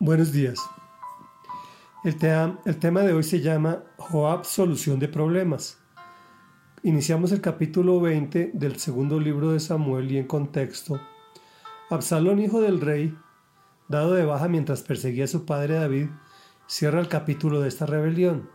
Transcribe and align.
Buenos 0.00 0.30
días. 0.30 0.60
El, 2.04 2.16
tema 2.78 3.00
de 3.00 3.12
hoy 3.12 3.24
se 3.24 3.40
llama 3.40 3.82
Joab, 3.96 4.44
solución 4.44 5.00
de 5.00 5.08
problemas. 5.08 5.78
Iniciamos 6.84 7.32
el 7.32 7.40
capítulo 7.40 8.00
20 8.00 8.52
del 8.54 8.78
segundo 8.78 9.18
libro 9.18 9.50
de 9.50 9.58
Samuel 9.58 10.12
y 10.12 10.18
en 10.18 10.28
contexto, 10.28 11.00
Absalón, 11.90 12.38
hijo 12.38 12.60
del 12.60 12.80
rey, 12.80 13.18
dado 13.88 14.14
de 14.14 14.24
baja 14.24 14.46
mientras 14.46 14.82
perseguía 14.82 15.24
a 15.24 15.26
su 15.26 15.44
padre 15.44 15.74
David, 15.74 16.06
cierra 16.68 17.00
el 17.00 17.08
capítulo 17.08 17.60
de 17.60 17.66
esta 17.66 17.84
rebelión. 17.84 18.48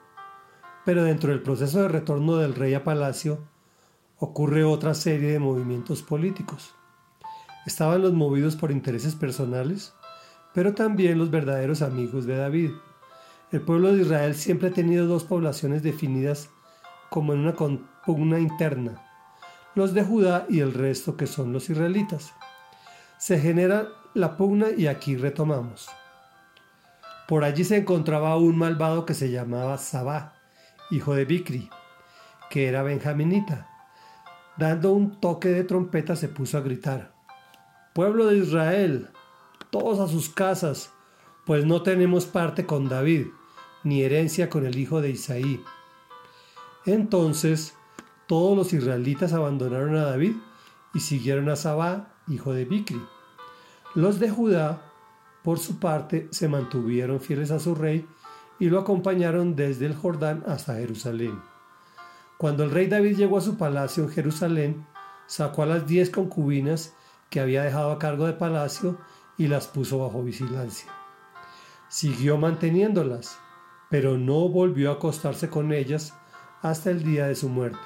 Pero 0.86 1.04
dentro 1.04 1.32
del 1.32 1.42
proceso 1.42 1.82
de 1.82 1.90
retorno 1.90 2.38
del 2.38 2.56
rey 2.56 2.74
a 2.74 2.86
palacio, 2.86 3.40
ocurre 4.18 4.64
otra 4.64 4.94
serie 4.94 5.34
de 5.34 5.40
movimientos 5.40 6.04
políticos. 6.04 6.74
Estaban 7.66 8.02
los 8.02 8.14
movidos 8.14 8.56
por 8.56 8.72
intereses 8.72 9.16
personales, 9.16 9.94
pero 10.54 10.74
también 10.74 11.18
los 11.18 11.32
verdaderos 11.32 11.82
amigos 11.82 12.26
de 12.26 12.38
David. 12.38 12.72
El 13.52 13.62
pueblo 13.62 13.94
de 13.94 14.02
Israel 14.02 14.36
siempre 14.36 14.70
ha 14.70 14.74
tenido 14.74 15.08
dos 15.08 15.24
poblaciones 15.24 15.84
definidas 15.84 16.50
como 17.10 17.34
en 17.34 17.40
una 17.40 17.54
pugna 18.06 18.40
interna, 18.40 19.02
los 19.76 19.94
de 19.94 20.04
Judá 20.04 20.46
y 20.50 20.60
el 20.60 20.74
resto 20.74 21.18
que 21.18 21.28
son 21.28 21.54
los 21.54 21.70
israelitas. 21.70 22.34
Se 23.18 23.40
genera 23.40 23.88
la 24.14 24.38
pugna 24.38 24.68
y 24.76 24.88
aquí 24.88 25.16
retomamos. 25.16 25.90
Por 27.28 27.44
allí 27.44 27.64
se 27.64 27.78
encontraba 27.78 28.36
un 28.38 28.58
malvado 28.58 29.06
que 29.06 29.14
se 29.14 29.32
llamaba 29.32 29.78
Sabá, 29.78 30.34
hijo 30.92 31.16
de 31.16 31.26
Bicri, 31.26 31.70
que 32.50 32.68
era 32.68 32.84
benjaminita. 32.84 33.70
Dando 34.58 34.94
un 34.94 35.20
toque 35.20 35.50
de 35.50 35.64
trompeta 35.64 36.16
se 36.16 36.28
puso 36.28 36.58
a 36.58 36.62
gritar, 36.62 37.14
Pueblo 37.94 38.26
de 38.26 38.38
Israel, 38.38 39.10
todos 39.74 40.00
a 40.00 40.08
sus 40.08 40.30
casas, 40.30 40.92
pues 41.46 41.66
no 41.66 41.82
tenemos 41.82 42.28
parte 42.28 42.68
con 42.68 42.90
David, 42.90 43.30
ni 43.84 44.04
herencia 44.04 44.48
con 44.48 44.68
el 44.68 44.78
hijo 44.78 45.02
de 45.02 45.10
Isaí. 45.10 45.64
Entonces 46.86 47.74
todos 48.28 48.56
los 48.56 48.72
israelitas 48.72 49.34
abandonaron 49.34 49.96
a 49.96 50.04
David 50.04 50.36
y 50.94 51.00
siguieron 51.00 51.50
a 51.50 51.56
Sabá, 51.56 52.14
hijo 52.28 52.54
de 52.54 52.66
Bicri. 52.66 53.02
Los 53.96 54.20
de 54.20 54.30
Judá, 54.30 54.92
por 55.44 55.58
su 55.58 55.80
parte, 55.80 56.28
se 56.30 56.48
mantuvieron 56.48 57.20
fieles 57.20 57.50
a 57.50 57.60
su 57.60 57.74
rey 57.74 58.08
y 58.60 58.70
lo 58.70 58.80
acompañaron 58.80 59.56
desde 59.56 59.88
el 59.88 59.96
Jordán 59.96 60.44
hasta 60.46 60.76
Jerusalén. 60.76 61.42
Cuando 62.38 62.64
el 62.64 62.70
rey 62.70 62.86
David 62.86 63.18
llegó 63.18 63.40
a 63.40 63.42
su 63.42 63.58
palacio 63.58 64.04
en 64.04 64.12
Jerusalén, 64.12 64.86
sacó 65.26 65.64
a 65.64 65.66
las 65.66 65.88
diez 65.88 66.12
concubinas 66.12 66.94
que 67.32 67.40
había 67.40 67.64
dejado 67.64 67.92
a 67.92 67.98
cargo 67.98 68.28
de 68.28 68.34
palacio 68.34 69.00
y 69.38 69.48
las 69.48 69.68
puso 69.68 70.00
bajo 70.00 70.24
vigilancia. 70.24 70.92
Siguió 71.88 72.38
manteniéndolas, 72.38 73.38
pero 73.90 74.18
no 74.18 74.50
volvió 74.50 74.90
a 74.90 74.96
acostarse 74.96 75.50
con 75.50 75.72
ellas 75.72 76.14
hasta 76.62 76.90
el 76.90 77.04
día 77.04 77.28
de 77.28 77.36
su 77.36 77.50
muerte. 77.50 77.80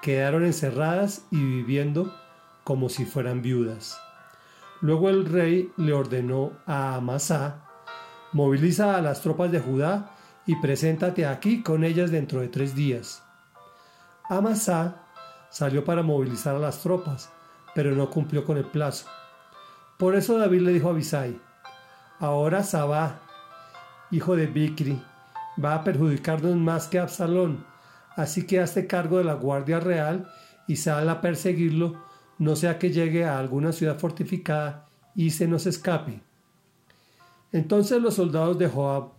Quedaron 0.00 0.44
encerradas 0.44 1.26
y 1.30 1.36
viviendo 1.36 2.12
como 2.64 2.88
si 2.88 3.04
fueran 3.04 3.42
viudas. 3.42 4.00
Luego 4.80 5.10
el 5.10 5.26
rey 5.26 5.72
le 5.76 5.92
ordenó 5.92 6.52
a 6.66 6.96
Amasá, 6.96 7.64
moviliza 8.32 8.96
a 8.96 9.00
las 9.00 9.20
tropas 9.20 9.52
de 9.52 9.60
Judá 9.60 10.16
y 10.46 10.56
preséntate 10.56 11.26
aquí 11.26 11.62
con 11.62 11.84
ellas 11.84 12.10
dentro 12.10 12.40
de 12.40 12.48
tres 12.48 12.74
días. 12.74 13.22
Amasá 14.28 15.02
salió 15.50 15.84
para 15.84 16.02
movilizar 16.02 16.56
a 16.56 16.58
las 16.58 16.80
tropas, 16.82 17.30
pero 17.74 17.92
no 17.92 18.10
cumplió 18.10 18.44
con 18.44 18.56
el 18.56 18.64
plazo. 18.64 19.06
Por 20.02 20.16
eso 20.16 20.36
David 20.36 20.62
le 20.62 20.72
dijo 20.72 20.88
a 20.88 20.90
Abisai, 20.90 21.38
ahora 22.18 22.64
Sabá, 22.64 23.20
hijo 24.10 24.34
de 24.34 24.48
Bicri, 24.48 25.00
va 25.64 25.76
a 25.76 25.84
perjudicarnos 25.84 26.56
más 26.56 26.88
que 26.88 26.98
Absalón, 26.98 27.64
así 28.16 28.44
que 28.44 28.58
hazte 28.58 28.88
cargo 28.88 29.18
de 29.18 29.22
la 29.22 29.34
guardia 29.34 29.78
real 29.78 30.28
y 30.66 30.74
sal 30.74 31.08
a 31.08 31.20
perseguirlo, 31.20 32.02
no 32.38 32.56
sea 32.56 32.80
que 32.80 32.90
llegue 32.90 33.24
a 33.24 33.38
alguna 33.38 33.70
ciudad 33.70 33.96
fortificada 33.96 34.88
y 35.14 35.30
se 35.30 35.46
nos 35.46 35.66
escape. 35.66 36.20
Entonces 37.52 38.02
los 38.02 38.14
soldados 38.14 38.58
de 38.58 38.66
Joab, 38.66 39.10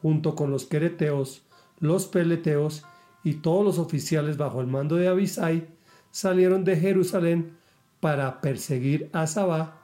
junto 0.00 0.36
con 0.36 0.52
los 0.52 0.64
quereteos, 0.64 1.42
los 1.80 2.06
peleteos 2.06 2.84
y 3.24 3.34
todos 3.34 3.64
los 3.64 3.78
oficiales 3.80 4.36
bajo 4.36 4.60
el 4.60 4.68
mando 4.68 4.94
de 4.94 5.08
Abisai, 5.08 5.66
salieron 6.12 6.62
de 6.62 6.76
Jerusalén 6.76 7.58
para 7.98 8.40
perseguir 8.40 9.10
a 9.12 9.26
Sabá 9.26 9.79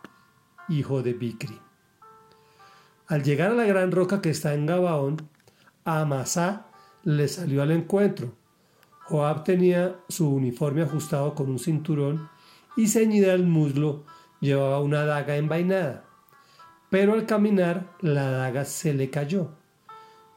hijo 0.69 1.03
de 1.03 1.13
Bicri. 1.13 1.61
Al 3.09 3.23
llegar 3.23 3.53
a 3.53 3.55
la 3.55 3.65
gran 3.65 3.93
roca 3.93 4.21
que 4.21 4.31
está 4.31 4.55
en 4.55 4.67
Gabaón, 4.67 5.29
Amasá 5.85 6.67
le 7.05 7.29
salió 7.29 7.63
al 7.63 7.71
encuentro. 7.71 8.33
Joab 9.05 9.45
tenía 9.45 9.97
su 10.09 10.29
uniforme 10.29 10.83
ajustado 10.83 11.35
con 11.35 11.49
un 11.49 11.61
cinturón 11.61 12.29
y 12.77 12.89
ceñida 12.89 13.33
al 13.33 13.47
muslo 13.47 14.05
llevaba 14.41 14.81
una 14.81 15.05
daga 15.05 15.37
envainada. 15.37 16.05
Pero 16.91 17.15
al 17.15 17.27
caminar 17.27 17.87
la 18.01 18.31
daga 18.31 18.65
se 18.65 18.93
le 18.93 19.11
cayó. 19.11 19.51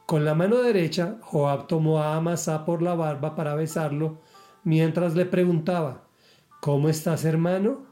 Con 0.06 0.24
la 0.24 0.34
mano 0.34 0.58
derecha, 0.58 1.18
Joab 1.22 1.66
tomó 1.66 2.00
a 2.00 2.16
Amasá 2.16 2.64
por 2.64 2.82
la 2.82 2.94
barba 2.94 3.34
para 3.34 3.54
besarlo, 3.54 4.20
mientras 4.64 5.14
le 5.14 5.26
preguntaba, 5.26 6.04
¿Cómo 6.60 6.88
estás, 6.88 7.24
hermano? 7.24 7.86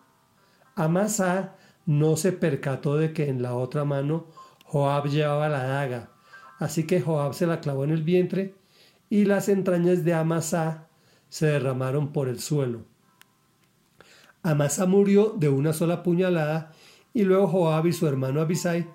Amasá 0.74 1.56
no 1.88 2.18
se 2.18 2.32
percató 2.32 2.98
de 2.98 3.14
que 3.14 3.30
en 3.30 3.40
la 3.40 3.54
otra 3.54 3.86
mano 3.86 4.26
Joab 4.66 5.06
llevaba 5.06 5.48
la 5.48 5.64
daga, 5.64 6.10
así 6.58 6.86
que 6.86 7.00
Joab 7.00 7.32
se 7.32 7.46
la 7.46 7.60
clavó 7.60 7.82
en 7.82 7.90
el 7.90 8.02
vientre 8.02 8.54
y 9.08 9.24
las 9.24 9.48
entrañas 9.48 10.04
de 10.04 10.12
Amasá 10.12 10.88
se 11.30 11.46
derramaron 11.46 12.12
por 12.12 12.28
el 12.28 12.40
suelo. 12.40 12.84
Amasa 14.42 14.84
murió 14.84 15.34
de 15.38 15.48
una 15.48 15.72
sola 15.72 16.02
puñalada 16.02 16.72
y 17.14 17.22
luego 17.22 17.48
Joab 17.48 17.86
y 17.86 17.94
su 17.94 18.06
hermano 18.06 18.42
Abisai 18.42 18.86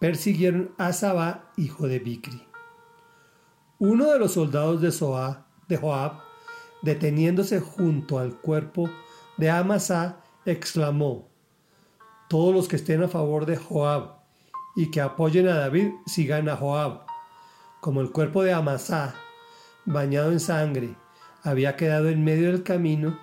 persiguieron 0.00 0.72
a 0.78 0.94
Sabá, 0.94 1.52
hijo 1.58 1.86
de 1.86 1.98
Bicri. 1.98 2.42
Uno 3.78 4.10
de 4.10 4.18
los 4.18 4.32
soldados 4.32 4.80
de, 4.80 4.88
de 5.68 5.76
Joab, 5.76 6.12
deteniéndose 6.80 7.60
junto 7.60 8.18
al 8.18 8.40
cuerpo 8.40 8.88
de 9.36 9.50
Amasa, 9.50 10.22
exclamó, 10.46 11.31
todos 12.32 12.54
los 12.54 12.66
que 12.66 12.76
estén 12.76 13.02
a 13.02 13.08
favor 13.08 13.44
de 13.44 13.58
Joab 13.58 14.14
y 14.74 14.90
que 14.90 15.02
apoyen 15.02 15.48
a 15.48 15.54
David 15.54 15.90
sigan 16.06 16.48
a 16.48 16.56
Joab. 16.56 17.02
Como 17.82 18.00
el 18.00 18.10
cuerpo 18.10 18.42
de 18.42 18.54
Amasá, 18.54 19.14
bañado 19.84 20.32
en 20.32 20.40
sangre, 20.40 20.96
había 21.42 21.76
quedado 21.76 22.08
en 22.08 22.24
medio 22.24 22.50
del 22.50 22.62
camino, 22.62 23.18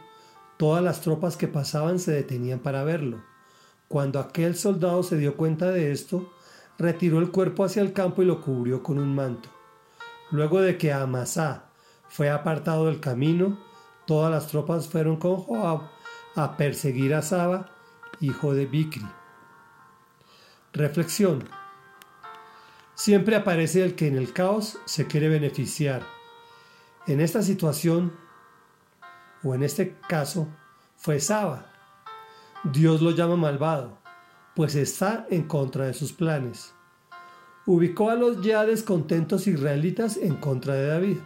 todas 0.58 0.84
las 0.84 1.02
tropas 1.02 1.38
que 1.38 1.48
pasaban 1.48 1.98
se 1.98 2.12
detenían 2.12 2.60
para 2.60 2.84
verlo. 2.84 3.24
Cuando 3.88 4.20
aquel 4.20 4.56
soldado 4.56 5.02
se 5.02 5.18
dio 5.18 5.36
cuenta 5.36 5.72
de 5.72 5.92
esto, 5.92 6.32
retiró 6.78 7.18
el 7.18 7.32
cuerpo 7.32 7.64
hacia 7.64 7.82
el 7.82 7.94
campo 7.94 8.22
y 8.22 8.26
lo 8.26 8.42
cubrió 8.42 8.84
con 8.84 9.00
un 9.00 9.16
manto. 9.16 9.50
Luego 10.30 10.62
de 10.62 10.78
que 10.78 10.94
Amasá 10.94 11.72
fue 12.10 12.30
apartado 12.30 12.86
del 12.86 13.00
camino, 13.00 13.58
todas 14.06 14.30
las 14.30 14.46
tropas 14.46 14.88
fueron 14.88 15.18
con 15.18 15.38
Joab 15.38 15.82
a 16.36 16.58
perseguir 16.58 17.16
a 17.16 17.24
Saba 17.24 17.72
hijo 18.22 18.54
de 18.54 18.66
Bicri. 18.66 19.08
Reflexión. 20.74 21.48
Siempre 22.96 23.36
aparece 23.36 23.84
el 23.84 23.96
que 23.96 24.08
en 24.08 24.18
el 24.18 24.34
caos 24.34 24.78
se 24.86 25.08
quiere 25.08 25.30
beneficiar. 25.30 26.04
En 27.08 27.22
esta 27.22 27.42
situación, 27.42 28.14
o 29.44 29.56
en 29.56 29.64
este 29.64 29.96
caso, 30.08 30.48
fue 30.98 31.20
Saba. 31.20 31.72
Dios 32.66 33.02
lo 33.02 33.12
llama 33.12 33.38
malvado, 33.38 33.98
pues 34.54 34.76
está 34.76 35.26
en 35.30 35.44
contra 35.44 35.86
de 35.86 35.94
sus 35.94 36.12
planes. 36.12 36.74
Ubicó 37.66 38.10
a 38.10 38.16
los 38.16 38.42
ya 38.42 38.66
descontentos 38.66 39.48
israelitas 39.48 40.18
en 40.18 40.36
contra 40.36 40.74
de 40.74 40.88
David. 40.88 41.18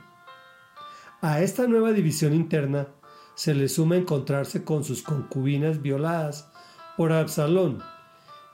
A 1.22 1.42
esta 1.42 1.66
nueva 1.68 1.92
división 1.92 2.34
interna 2.34 2.88
se 3.34 3.56
le 3.56 3.68
suma 3.68 3.95
encontrarse 3.95 4.63
con 4.63 4.84
sus 4.84 5.01
concubinas 5.01 5.81
violadas 5.81 6.51
por 6.98 7.12
Absalón, 7.12 7.81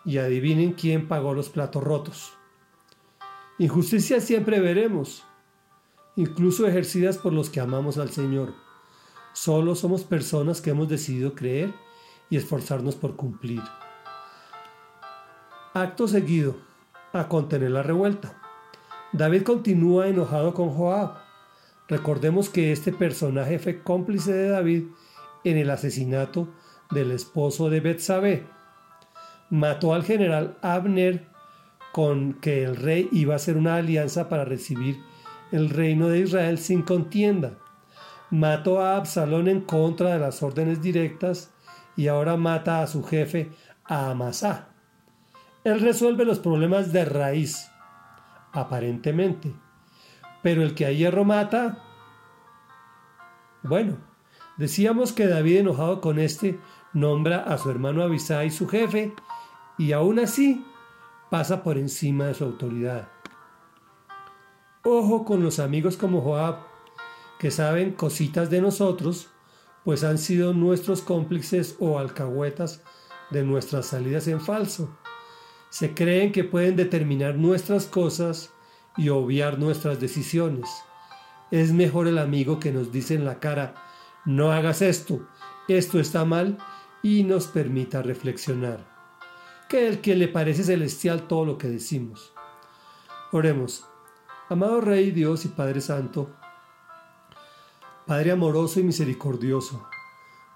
y 0.05 0.17
adivinen 0.17 0.73
quién 0.73 1.07
pagó 1.07 1.33
los 1.33 1.49
platos 1.49 1.83
rotos. 1.83 2.33
Injusticia 3.57 4.21
siempre 4.21 4.59
veremos, 4.59 5.25
incluso 6.15 6.65
ejercidas 6.67 7.17
por 7.17 7.33
los 7.33 7.49
que 7.49 7.59
amamos 7.59 7.97
al 7.97 8.09
Señor. 8.09 8.53
Solo 9.33 9.75
somos 9.75 10.03
personas 10.03 10.61
que 10.61 10.69
hemos 10.69 10.87
decidido 10.89 11.35
creer 11.35 11.73
y 12.29 12.37
esforzarnos 12.37 12.95
por 12.95 13.15
cumplir. 13.15 13.61
Acto 15.73 16.07
seguido, 16.07 16.55
a 17.13 17.27
contener 17.27 17.71
la 17.71 17.83
revuelta. 17.83 18.41
David 19.11 19.43
continúa 19.43 20.07
enojado 20.07 20.53
con 20.53 20.69
Joab. 20.69 21.17
Recordemos 21.87 22.49
que 22.49 22.71
este 22.71 22.91
personaje 22.91 23.59
fue 23.59 23.81
cómplice 23.81 24.31
de 24.31 24.49
David 24.49 24.83
en 25.43 25.57
el 25.57 25.69
asesinato 25.69 26.47
del 26.91 27.11
esposo 27.11 27.69
de 27.69 27.79
Betsabé. 27.79 28.47
Mató 29.49 29.93
al 29.93 30.03
general 30.03 30.57
Abner 30.61 31.27
con 31.91 32.33
que 32.33 32.63
el 32.63 32.75
rey 32.75 33.09
iba 33.11 33.33
a 33.33 33.37
hacer 33.37 33.57
una 33.57 33.75
alianza 33.75 34.29
para 34.29 34.45
recibir 34.45 35.01
el 35.51 35.69
reino 35.69 36.07
de 36.07 36.19
Israel 36.19 36.57
sin 36.57 36.81
contienda. 36.81 37.57
Mató 38.29 38.81
a 38.81 38.97
Absalón 38.97 39.47
en 39.47 39.61
contra 39.61 40.13
de 40.13 40.19
las 40.19 40.43
órdenes 40.43 40.81
directas 40.81 41.51
y 41.95 42.07
ahora 42.07 42.37
mata 42.37 42.81
a 42.81 42.87
su 42.87 43.03
jefe, 43.03 43.51
a 43.83 44.11
Amasá. 44.11 44.69
Él 45.63 45.81
resuelve 45.81 46.25
los 46.25 46.39
problemas 46.39 46.93
de 46.93 47.05
raíz, 47.05 47.69
aparentemente. 48.51 49.53
Pero 50.41 50.63
el 50.63 50.73
que 50.73 50.85
a 50.85 50.91
hierro 50.91 51.25
mata, 51.25 51.83
bueno, 53.63 53.97
decíamos 54.57 55.11
que 55.11 55.27
David 55.27 55.57
enojado 55.57 55.99
con 55.99 56.19
este 56.19 56.59
nombra 56.93 57.43
a 57.43 57.57
su 57.57 57.69
hermano 57.69 58.03
Abisai 58.03 58.49
su 58.49 58.67
jefe 58.67 59.13
y 59.77 59.91
aún 59.91 60.19
así 60.19 60.65
pasa 61.29 61.63
por 61.63 61.77
encima 61.77 62.25
de 62.25 62.33
su 62.33 62.43
autoridad. 62.43 63.07
Ojo 64.83 65.25
con 65.25 65.43
los 65.43 65.59
amigos 65.59 65.97
como 65.97 66.21
Joab, 66.21 66.57
que 67.37 67.51
saben 67.51 67.93
cositas 67.93 68.49
de 68.49 68.61
nosotros, 68.61 69.29
pues 69.83 70.03
han 70.03 70.17
sido 70.17 70.53
nuestros 70.53 71.01
cómplices 71.01 71.75
o 71.79 71.99
alcahuetas 71.99 72.81
de 73.29 73.43
nuestras 73.43 73.87
salidas 73.87 74.27
en 74.27 74.41
falso. 74.41 74.97
Se 75.69 75.93
creen 75.93 76.31
que 76.31 76.43
pueden 76.43 76.75
determinar 76.75 77.35
nuestras 77.35 77.85
cosas 77.85 78.51
y 78.97 79.09
obviar 79.09 79.59
nuestras 79.59 79.99
decisiones. 79.99 80.69
Es 81.51 81.71
mejor 81.71 82.07
el 82.07 82.17
amigo 82.17 82.59
que 82.59 82.71
nos 82.71 82.91
dice 82.91 83.15
en 83.15 83.25
la 83.25 83.39
cara, 83.39 83.75
no 84.25 84.51
hagas 84.51 84.81
esto, 84.81 85.27
esto 85.67 85.99
está 85.99 86.25
mal, 86.25 86.57
y 87.01 87.23
nos 87.23 87.47
permita 87.47 88.01
reflexionar, 88.01 88.85
que 89.67 89.87
el 89.87 90.01
que 90.01 90.15
le 90.15 90.27
parece 90.27 90.63
celestial 90.63 91.27
todo 91.27 91.45
lo 91.45 91.57
que 91.57 91.67
decimos. 91.67 92.33
Oremos, 93.31 93.85
amado 94.49 94.81
Rey 94.81 95.11
Dios 95.11 95.45
y 95.45 95.49
Padre 95.49 95.81
Santo, 95.81 96.29
Padre 98.05 98.31
amoroso 98.31 98.79
y 98.79 98.83
misericordioso, 98.83 99.87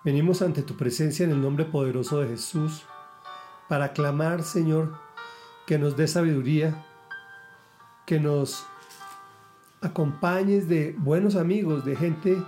venimos 0.04 0.42
ante 0.42 0.64
tu 0.64 0.76
presencia 0.76 1.24
en 1.24 1.32
el 1.32 1.42
nombre 1.42 1.66
poderoso 1.66 2.20
de 2.20 2.30
Jesús 2.30 2.84
para 3.70 3.94
clamar, 3.94 4.44
Señor, 4.44 4.94
que 5.66 5.78
nos 5.78 5.96
dé 5.96 6.08
sabiduría, 6.08 6.86
que 8.06 8.20
nos 8.20 8.66
acompañes 9.82 10.68
de 10.68 10.96
buenos 10.98 11.36
amigos, 11.36 11.86
de 11.86 11.96
gente 11.96 12.44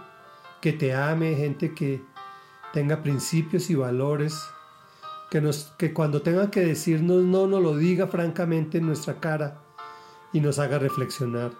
que 0.62 0.74
te 0.74 0.94
ame, 0.94 1.36
gente 1.36 1.74
que 1.74 2.04
tenga 2.76 3.02
principios 3.02 3.70
y 3.70 3.76
valores, 3.76 4.50
que, 5.32 5.40
nos, 5.40 5.74
que 5.78 5.94
cuando 5.94 6.22
tenga 6.22 6.52
que 6.52 6.60
decirnos 6.60 7.24
no, 7.24 7.48
nos 7.48 7.64
lo 7.64 7.78
diga 7.78 8.06
francamente 8.06 8.80
en 8.80 8.86
nuestra 8.86 9.22
cara 9.22 9.62
y 10.34 10.42
nos 10.42 10.60
haga 10.60 10.78
reflexionar. 10.78 11.54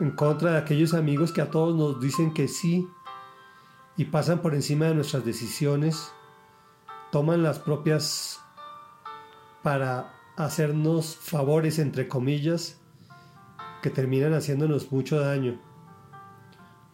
En 0.00 0.10
contra 0.10 0.50
de 0.50 0.58
aquellos 0.58 0.94
amigos 0.94 1.30
que 1.30 1.42
a 1.42 1.48
todos 1.48 1.76
nos 1.76 2.00
dicen 2.00 2.34
que 2.34 2.48
sí 2.48 2.88
y 3.96 4.06
pasan 4.06 4.42
por 4.42 4.52
encima 4.52 4.86
de 4.86 4.96
nuestras 4.96 5.24
decisiones, 5.24 6.10
toman 7.12 7.44
las 7.44 7.60
propias 7.60 8.40
para 9.62 10.12
hacernos 10.36 11.14
favores, 11.14 11.78
entre 11.78 12.08
comillas, 12.08 12.80
que 13.80 13.90
terminan 13.90 14.34
haciéndonos 14.34 14.90
mucho 14.90 15.20
daño. 15.20 15.60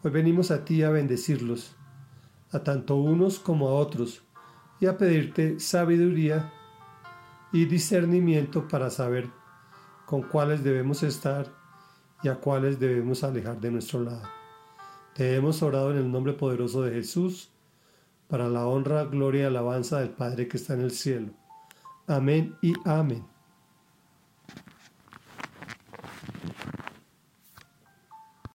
Hoy 0.03 0.11
venimos 0.11 0.51
a 0.51 0.67
ti 0.67 0.83
a 0.83 0.91
bendecirlos 0.91 1.77
a 2.53 2.61
tanto 2.61 2.97
unos 2.97 3.39
como 3.39 3.69
a 3.69 3.75
otros, 3.75 4.23
y 4.81 4.87
a 4.87 4.99
pedirte 4.99 5.59
sabiduría 5.59 6.53
y 7.53 7.65
discernimiento 7.65 8.69
para 8.69 8.91
saber 8.91 9.31
con 10.05 10.23
cuáles 10.23 10.63
debemos 10.63 11.03
estar 11.03 11.53
y 12.23 12.29
a 12.29 12.37
cuáles 12.37 12.79
debemos 12.79 13.25
alejar 13.25 13.61
de 13.61 13.71
nuestro 13.71 14.01
lado. 14.01 14.23
Te 15.15 15.35
hemos 15.35 15.63
orado 15.63 15.93
en 15.93 15.99
el 15.99 16.11
nombre 16.11 16.35
poderoso 16.35 16.83
de 16.83 16.93
Jesús, 16.93 17.51
para 18.29 18.49
la 18.49 18.67
honra, 18.67 19.05
gloria 19.05 19.43
y 19.43 19.45
alabanza 19.45 20.01
del 20.01 20.11
Padre 20.11 20.49
que 20.49 20.57
está 20.57 20.75
en 20.75 20.81
el 20.81 20.91
cielo. 20.91 21.33
Amén 22.07 22.57
y 22.61 22.75
amén. 22.85 23.36